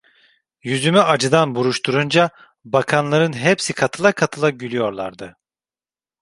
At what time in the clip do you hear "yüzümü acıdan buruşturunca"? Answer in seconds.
0.63-2.29